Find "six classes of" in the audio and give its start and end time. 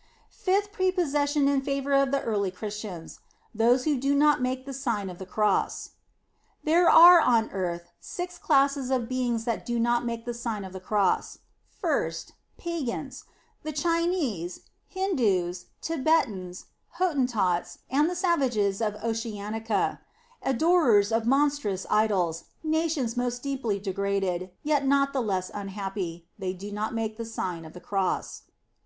8.00-9.10